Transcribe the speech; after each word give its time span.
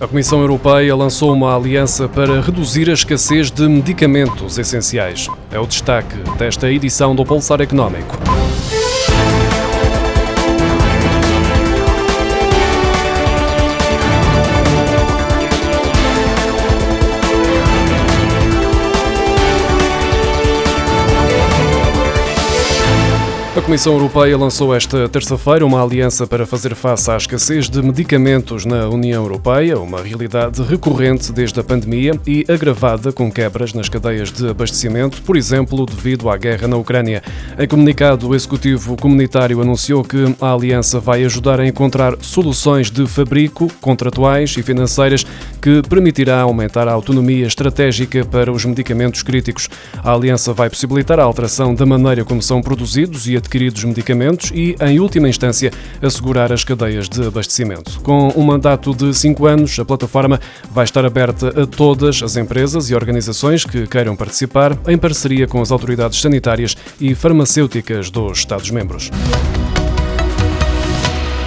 A 0.00 0.08
Comissão 0.08 0.40
Europeia 0.40 0.94
lançou 0.94 1.32
uma 1.32 1.56
aliança 1.56 2.08
para 2.08 2.40
reduzir 2.40 2.90
a 2.90 2.92
escassez 2.92 3.50
de 3.50 3.68
medicamentos 3.68 4.58
essenciais. 4.58 5.28
É 5.52 5.58
o 5.58 5.66
destaque 5.66 6.16
desta 6.36 6.70
edição 6.70 7.14
do 7.14 7.24
Pulsar 7.24 7.60
Económico. 7.60 8.33
A 23.56 23.62
Comissão 23.62 23.92
Europeia 23.92 24.36
lançou 24.36 24.74
esta 24.74 25.08
terça-feira 25.08 25.64
uma 25.64 25.80
aliança 25.80 26.26
para 26.26 26.44
fazer 26.44 26.74
face 26.74 27.08
à 27.08 27.16
escassez 27.16 27.70
de 27.70 27.80
medicamentos 27.80 28.64
na 28.64 28.88
União 28.88 29.22
Europeia, 29.22 29.78
uma 29.78 30.02
realidade 30.02 30.60
recorrente 30.60 31.32
desde 31.32 31.60
a 31.60 31.62
pandemia 31.62 32.18
e 32.26 32.44
agravada 32.48 33.12
com 33.12 33.30
quebras 33.30 33.72
nas 33.72 33.88
cadeias 33.88 34.32
de 34.32 34.48
abastecimento, 34.48 35.22
por 35.22 35.36
exemplo, 35.36 35.86
devido 35.86 36.28
à 36.28 36.36
guerra 36.36 36.66
na 36.66 36.76
Ucrânia. 36.76 37.22
Em 37.56 37.68
comunicado, 37.68 38.28
o 38.28 38.34
Executivo 38.34 38.96
Comunitário 38.96 39.60
anunciou 39.60 40.02
que 40.02 40.34
a 40.40 40.52
aliança 40.52 40.98
vai 40.98 41.22
ajudar 41.24 41.60
a 41.60 41.66
encontrar 41.66 42.16
soluções 42.22 42.90
de 42.90 43.06
fabrico, 43.06 43.72
contratuais 43.80 44.52
e 44.58 44.64
financeiras 44.64 45.24
que 45.62 45.80
permitirá 45.88 46.40
aumentar 46.40 46.88
a 46.88 46.92
autonomia 46.92 47.46
estratégica 47.46 48.24
para 48.24 48.50
os 48.50 48.64
medicamentos 48.64 49.22
críticos. 49.22 49.68
A 50.02 50.12
aliança 50.12 50.52
vai 50.52 50.68
possibilitar 50.68 51.20
a 51.20 51.22
alteração 51.22 51.72
da 51.72 51.86
maneira 51.86 52.24
como 52.24 52.42
são 52.42 52.60
produzidos 52.60 53.28
e 53.28 53.43
adquiridos 53.44 53.84
medicamentos 53.84 54.50
e, 54.54 54.74
em 54.80 54.98
última 54.98 55.28
instância, 55.28 55.70
assegurar 56.02 56.52
as 56.52 56.64
cadeias 56.64 57.08
de 57.08 57.26
abastecimento. 57.26 58.00
Com 58.00 58.32
um 58.34 58.42
mandato 58.42 58.94
de 58.94 59.14
cinco 59.14 59.46
anos, 59.46 59.78
a 59.78 59.84
plataforma 59.84 60.40
vai 60.70 60.84
estar 60.84 61.04
aberta 61.04 61.62
a 61.62 61.66
todas 61.66 62.22
as 62.22 62.36
empresas 62.36 62.90
e 62.90 62.94
organizações 62.94 63.64
que 63.64 63.86
queiram 63.86 64.16
participar, 64.16 64.76
em 64.88 64.98
parceria 64.98 65.46
com 65.46 65.60
as 65.60 65.70
autoridades 65.70 66.20
sanitárias 66.20 66.76
e 67.00 67.14
farmacêuticas 67.14 68.10
dos 68.10 68.38
Estados-membros. 68.38 69.10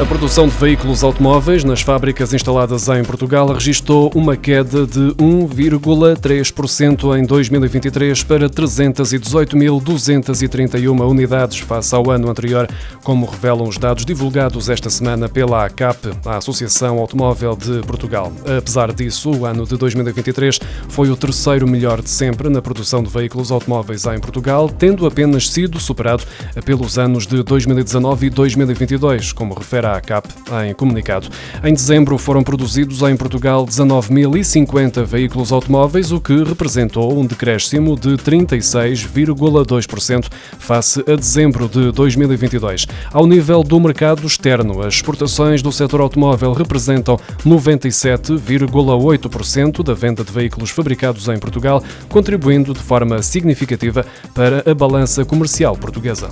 A 0.00 0.06
produção 0.06 0.48
de 0.48 0.56
veículos 0.56 1.04
automóveis 1.04 1.62
nas 1.62 1.82
fábricas 1.82 2.32
instaladas 2.32 2.88
em 2.88 3.04
Portugal 3.04 3.52
registrou 3.52 4.10
uma 4.14 4.34
queda 4.34 4.86
de 4.86 5.14
1,3% 5.16 7.18
em 7.18 7.26
2023 7.26 8.24
para 8.24 8.48
318.231 8.48 11.06
unidades 11.06 11.58
face 11.58 11.94
ao 11.94 12.10
ano 12.10 12.30
anterior, 12.30 12.66
como 13.04 13.26
revelam 13.26 13.68
os 13.68 13.76
dados 13.76 14.06
divulgados 14.06 14.70
esta 14.70 14.88
semana 14.88 15.28
pela 15.28 15.66
ACAP, 15.66 16.12
a 16.24 16.38
Associação 16.38 16.98
Automóvel 16.98 17.54
de 17.54 17.82
Portugal. 17.86 18.32
Apesar 18.56 18.94
disso, 18.94 19.30
o 19.30 19.44
ano 19.44 19.66
de 19.66 19.76
2023 19.76 20.60
foi 20.88 21.10
o 21.10 21.16
terceiro 21.16 21.68
melhor 21.68 22.00
de 22.00 22.08
sempre 22.08 22.48
na 22.48 22.62
produção 22.62 23.02
de 23.02 23.10
veículos 23.10 23.52
automóveis 23.52 24.06
em 24.06 24.18
Portugal, 24.18 24.70
tendo 24.70 25.06
apenas 25.06 25.50
sido 25.50 25.78
superado 25.78 26.24
pelos 26.64 26.98
anos 26.98 27.26
de 27.26 27.42
2019 27.42 28.28
e 28.28 28.30
2022, 28.30 29.34
como 29.34 29.52
refere 29.52 29.88
a 29.88 29.89
ACAP 29.96 30.28
em 30.66 30.74
comunicado. 30.74 31.28
Em 31.62 31.72
dezembro 31.72 32.18
foram 32.18 32.42
produzidos 32.42 33.00
em 33.02 33.16
Portugal 33.16 33.64
19.050 33.66 35.04
veículos 35.04 35.52
automóveis, 35.52 36.10
o 36.12 36.20
que 36.20 36.42
representou 36.42 37.18
um 37.18 37.26
decréscimo 37.26 37.98
de 37.98 38.16
36,2% 38.16 40.28
face 40.58 41.02
a 41.06 41.16
dezembro 41.16 41.66
de 41.68 41.90
2022. 41.92 42.86
Ao 43.12 43.26
nível 43.26 43.62
do 43.62 43.78
mercado 43.80 44.26
externo, 44.26 44.82
as 44.82 44.94
exportações 44.94 45.62
do 45.62 45.70
setor 45.72 46.00
automóvel 46.00 46.52
representam 46.52 47.18
97,8% 47.44 49.82
da 49.82 49.94
venda 49.94 50.22
de 50.24 50.32
veículos 50.32 50.70
fabricados 50.70 51.28
em 51.28 51.38
Portugal, 51.38 51.84
contribuindo 52.08 52.72
de 52.72 52.80
forma 52.80 53.22
significativa 53.22 54.06
para 54.34 54.64
a 54.70 54.74
balança 54.74 55.24
comercial 55.24 55.76
portuguesa. 55.76 56.30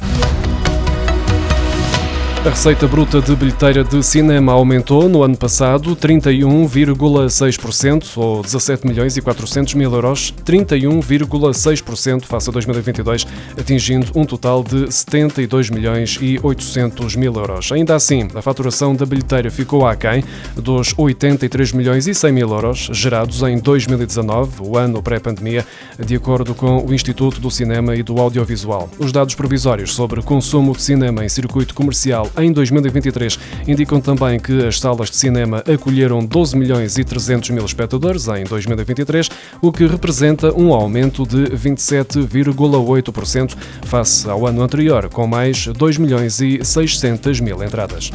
A 2.44 2.50
receita 2.50 2.87
bruta 2.87 3.21
de 3.21 3.34
bilheteira 3.34 3.82
de 3.82 4.00
cinema 4.00 4.53
aumentou 4.53 5.09
no 5.09 5.25
ano 5.25 5.37
passado 5.37 5.97
31,6% 5.97 8.16
ou 8.16 8.43
17 8.43 8.87
milhões 8.87 9.16
e 9.16 9.21
400 9.21 9.75
mil 9.75 9.93
euros, 9.93 10.32
31,6% 10.47 12.25
face 12.25 12.49
a 12.49 12.53
2022, 12.53 13.26
atingindo 13.59 14.12
um 14.15 14.25
total 14.25 14.62
de 14.62 14.88
72 14.91 15.69
milhões 15.69 16.16
e 16.22 16.38
800 16.41 17.16
mil 17.16 17.34
euros. 17.34 17.72
Ainda 17.72 17.97
assim, 17.97 18.28
a 18.32 18.41
faturação 18.41 18.94
da 18.94 19.05
bilheteira 19.05 19.50
ficou 19.50 19.84
aquém 19.84 20.22
dos 20.55 20.94
83 20.97 21.72
milhões 21.72 22.06
e 22.06 22.15
100 22.15 22.32
mil 22.32 22.50
euros 22.50 22.88
gerados 22.93 23.43
em 23.43 23.59
2019, 23.59 24.62
o 24.62 24.78
ano 24.78 25.03
pré-pandemia, 25.03 25.66
de 25.99 26.15
acordo 26.15 26.55
com 26.55 26.87
o 26.87 26.94
Instituto 26.94 27.41
do 27.41 27.50
Cinema 27.50 27.97
e 27.97 28.03
do 28.03 28.20
Audiovisual. 28.20 28.88
Os 28.97 29.10
dados 29.10 29.34
provisórios 29.34 29.93
sobre 29.93 30.22
consumo 30.22 30.72
de 30.72 30.82
cinema 30.82 31.25
em 31.25 31.28
circuito 31.28 31.75
comercial 31.75 32.28
em 32.37 32.53
2023 32.53 33.39
indicam 33.66 34.00
também 34.00 34.39
que 34.39 34.66
as 34.66 34.78
salas 34.78 35.11
de 35.11 35.16
cinema 35.16 35.65
acolheram 35.72 36.25
12 36.25 36.56
milhões 36.56 36.99
e 36.99 37.05
300 37.05 37.50
mil 37.50 37.65
espectadores 37.65 38.28
em 38.28 38.44
2023, 38.44 39.28
o 39.61 39.72
que 39.72 39.87
representa 39.87 40.53
um 40.55 40.72
aumento 40.72 41.27
de 41.27 41.44
27,8% 41.56 43.56
face 43.83 44.28
ao 44.28 44.47
ano 44.47 44.62
anterior, 44.62 45.09
com 45.09 45.27
mais 45.27 45.67
2 45.67 45.99
milhões 45.99 46.41
e 46.41 46.65
600 46.65 47.41
mil 47.41 47.61
entradas. 47.62 48.11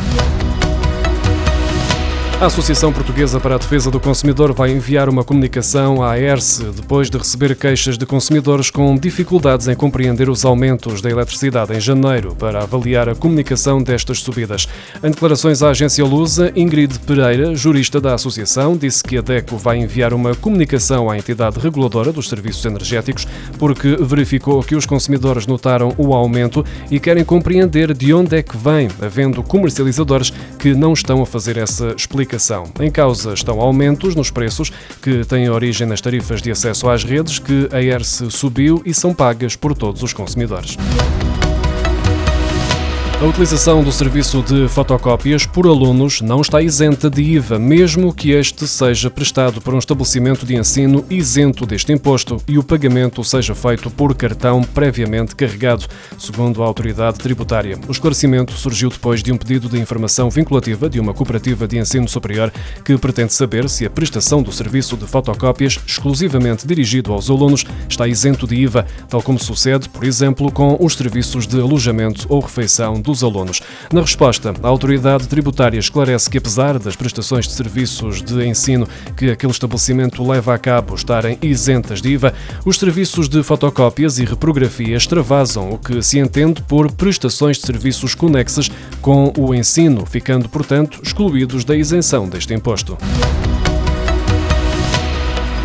A 2.43 2.47
Associação 2.47 2.91
Portuguesa 2.91 3.39
para 3.39 3.55
a 3.55 3.57
Defesa 3.57 3.89
do 3.89 4.01
Consumidor 4.01 4.51
vai 4.51 4.69
enviar 4.69 5.07
uma 5.07 5.23
comunicação 5.23 6.03
à 6.03 6.19
ERSE 6.19 6.65
depois 6.75 7.09
de 7.09 7.17
receber 7.17 7.55
queixas 7.55 7.97
de 7.97 8.05
consumidores 8.05 8.69
com 8.69 8.97
dificuldades 8.97 9.69
em 9.69 9.75
compreender 9.75 10.27
os 10.27 10.43
aumentos 10.43 11.01
da 11.01 11.09
eletricidade 11.09 11.73
em 11.73 11.79
janeiro 11.79 12.35
para 12.35 12.61
avaliar 12.61 13.07
a 13.07 13.15
comunicação 13.15 13.81
destas 13.81 14.19
subidas. 14.19 14.67
Em 15.01 15.09
declarações 15.09 15.63
à 15.63 15.69
agência 15.69 16.03
Lusa, 16.03 16.51
Ingrid 16.53 16.99
Pereira, 17.07 17.55
jurista 17.55 18.01
da 18.01 18.13
associação, 18.13 18.75
disse 18.75 19.01
que 19.01 19.17
a 19.17 19.21
DECO 19.21 19.55
vai 19.55 19.77
enviar 19.77 20.13
uma 20.13 20.35
comunicação 20.35 21.09
à 21.09 21.17
entidade 21.17 21.61
reguladora 21.61 22.11
dos 22.11 22.27
serviços 22.27 22.65
energéticos 22.65 23.25
porque 23.57 23.95
verificou 24.01 24.61
que 24.61 24.75
os 24.75 24.85
consumidores 24.85 25.47
notaram 25.47 25.93
o 25.97 26.13
aumento 26.13 26.65
e 26.91 26.99
querem 26.99 27.23
compreender 27.23 27.93
de 27.93 28.13
onde 28.13 28.35
é 28.35 28.43
que 28.43 28.57
vem, 28.57 28.89
havendo 29.01 29.41
comercializadores 29.41 30.33
que 30.59 30.73
não 30.73 30.91
estão 30.91 31.21
a 31.21 31.25
fazer 31.25 31.55
essa 31.55 31.95
explicação 31.95 32.32
em 32.79 32.91
causa 32.91 33.33
estão 33.33 33.59
aumentos 33.61 34.15
nos 34.15 34.31
preços 34.31 34.71
que 35.01 35.23
têm 35.25 35.49
origem 35.49 35.87
nas 35.87 36.01
tarifas 36.01 36.41
de 36.41 36.51
acesso 36.51 36.89
às 36.89 37.03
redes 37.03 37.39
que 37.39 37.69
a 37.71 37.81
ERSE 37.81 38.29
subiu 38.31 38.81
e 38.85 38.93
são 38.93 39.13
pagas 39.13 39.55
por 39.55 39.75
todos 39.75 40.01
os 40.03 40.13
consumidores. 40.13 40.77
A 43.21 43.25
utilização 43.25 43.81
do 43.81 43.91
serviço 43.91 44.41
de 44.41 44.67
fotocópias 44.67 45.45
por 45.45 45.65
alunos 45.65 46.19
não 46.19 46.41
está 46.41 46.61
isenta 46.61 47.09
de 47.09 47.21
IVA, 47.21 47.57
mesmo 47.57 48.13
que 48.13 48.31
este 48.31 48.67
seja 48.67 49.09
prestado 49.09 49.61
por 49.61 49.73
um 49.73 49.77
estabelecimento 49.77 50.45
de 50.45 50.55
ensino 50.55 51.05
isento 51.09 51.65
deste 51.65 51.93
imposto 51.93 52.41
e 52.47 52.57
o 52.57 52.63
pagamento 52.63 53.23
seja 53.23 53.55
feito 53.55 53.89
por 53.89 54.13
cartão 54.13 54.61
previamente 54.61 55.37
carregado, 55.37 55.85
segundo 56.17 56.61
a 56.61 56.65
autoridade 56.65 57.17
tributária. 57.17 57.79
O 57.87 57.91
esclarecimento 57.91 58.51
surgiu 58.53 58.89
depois 58.89 59.23
de 59.23 59.31
um 59.31 59.37
pedido 59.37 59.69
de 59.69 59.79
informação 59.79 60.29
vinculativa 60.29 60.89
de 60.89 60.99
uma 60.99 61.13
cooperativa 61.13 61.65
de 61.65 61.77
ensino 61.77 62.09
superior 62.09 62.51
que 62.83 62.97
pretende 62.97 63.31
saber 63.31 63.69
se 63.69 63.85
a 63.85 63.89
prestação 63.89 64.43
do 64.43 64.51
serviço 64.51 64.97
de 64.97 65.07
fotocópias 65.07 65.79
exclusivamente 65.87 66.67
dirigido 66.67 67.13
aos 67.13 67.29
alunos 67.29 67.63
está 67.87 68.05
isento 68.05 68.45
de 68.45 68.55
IVA, 68.55 68.85
tal 69.07 69.21
como 69.21 69.39
sucede, 69.39 69.87
por 69.87 70.03
exemplo, 70.03 70.51
com 70.51 70.75
os 70.77 70.95
serviços 70.95 71.47
de 71.47 71.61
alojamento 71.61 72.25
ou 72.27 72.41
refeição 72.41 73.02
dos 73.11 73.23
alunos. 73.23 73.61
Na 73.91 74.01
resposta, 74.01 74.53
a 74.63 74.67
autoridade 74.67 75.27
tributária 75.27 75.77
esclarece 75.77 76.29
que, 76.29 76.37
apesar 76.37 76.79
das 76.79 76.95
prestações 76.95 77.47
de 77.47 77.53
serviços 77.53 78.21
de 78.21 78.45
ensino 78.45 78.87
que 79.15 79.29
aquele 79.29 79.51
estabelecimento 79.51 80.27
leva 80.27 80.53
a 80.53 80.57
cabo 80.57 80.95
estarem 80.95 81.37
isentas 81.41 82.01
de 82.01 82.09
IVA, 82.09 82.33
os 82.65 82.77
serviços 82.77 83.29
de 83.29 83.43
fotocópias 83.43 84.17
e 84.19 84.25
reprografia 84.25 84.95
extravasam 84.95 85.71
o 85.71 85.77
que 85.77 86.01
se 86.01 86.19
entende 86.19 86.61
por 86.63 86.91
prestações 86.91 87.57
de 87.57 87.65
serviços 87.65 88.15
conexas 88.15 88.71
com 89.01 89.33
o 89.37 89.53
ensino, 89.53 90.05
ficando, 90.05 90.49
portanto, 90.49 90.99
excluídos 91.03 91.65
da 91.65 91.75
isenção 91.75 92.27
deste 92.27 92.53
imposto. 92.53 92.97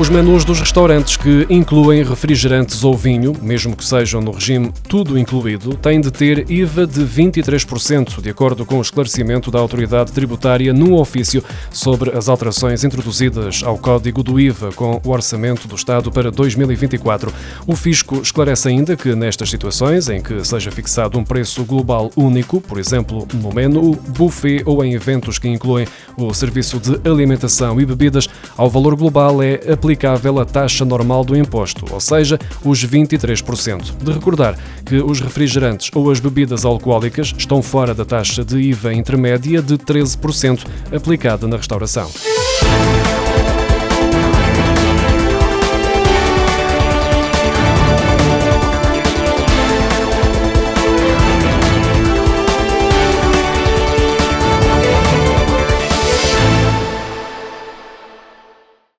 Os 0.01 0.09
menus 0.09 0.45
dos 0.45 0.61
restaurantes 0.61 1.17
que 1.17 1.45
incluem 1.51 2.05
refrigerantes 2.05 2.85
ou 2.85 2.97
vinho, 2.97 3.35
mesmo 3.43 3.75
que 3.75 3.85
sejam 3.85 4.21
no 4.21 4.31
regime 4.31 4.73
tudo 4.89 5.19
incluído, 5.19 5.75
têm 5.75 6.01
de 6.01 6.13
ter 6.13 6.49
IVA 6.49 6.87
de 6.87 7.01
23%, 7.01 8.23
de 8.23 8.31
acordo 8.31 8.65
com 8.65 8.79
o 8.79 8.81
esclarecimento 8.81 9.51
da 9.51 9.59
autoridade 9.59 10.13
tributária 10.13 10.73
no 10.73 10.97
ofício 11.01 11.43
sobre 11.73 12.17
as 12.17 12.29
alterações 12.29 12.85
introduzidas 12.85 13.65
ao 13.65 13.77
Código 13.77 14.23
do 14.23 14.39
IVA 14.39 14.71
com 14.71 15.01
o 15.05 15.11
Orçamento 15.11 15.67
do 15.67 15.75
Estado 15.75 16.13
para 16.13 16.31
2024. 16.31 17.35
O 17.67 17.75
fisco 17.75 18.21
esclarece 18.23 18.69
ainda 18.69 18.97
que 18.97 19.17
nestas 19.17 19.51
situações 19.51 20.09
em 20.09 20.23
que 20.23 20.45
seja 20.47 20.71
fixado 20.71 21.19
um 21.19 21.25
preço 21.25 21.65
global 21.65 22.13
único, 22.15 22.61
por 22.61 22.79
exemplo, 22.79 23.27
no 23.35 23.53
menu, 23.53 23.97
buffet 24.17 24.63
ou 24.65 24.85
em 24.85 24.95
eventos 24.95 25.41
que 25.41 25.49
incluem 25.49 25.89
o 26.17 26.33
serviço 26.33 26.79
de 26.79 27.01
alimentação 27.05 27.81
e 27.81 27.85
bebidas, 27.85 28.29
ao 28.57 28.71
valor 28.71 28.95
global 28.95 29.43
é 29.43 29.55
aplicado 29.73 29.88
aplicável 29.89 30.39
a 30.39 30.45
taxa 30.45 30.85
normal 30.85 31.25
do 31.25 31.35
imposto, 31.35 31.87
ou 31.91 31.99
seja, 31.99 32.39
os 32.63 32.85
23%. 32.85 33.97
De 33.97 34.13
recordar 34.13 34.55
que 34.85 34.97
os 34.97 35.19
refrigerantes 35.19 35.91
ou 35.95 36.11
as 36.11 36.21
bebidas 36.21 36.67
alcoólicas 36.67 37.35
estão 37.39 37.63
fora 37.63 37.95
da 37.95 38.05
taxa 38.05 38.45
de 38.45 38.59
IVA 38.59 38.93
intermédia 38.93 39.63
de 39.63 39.79
13% 39.79 40.67
aplicada 40.95 41.49
na 41.49 41.57
restauração. 41.57 42.11